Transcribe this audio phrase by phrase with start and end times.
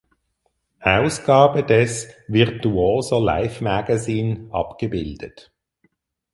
[0.81, 5.51] Ausgabe des "Virtuoso Life Magazine" abgebildet.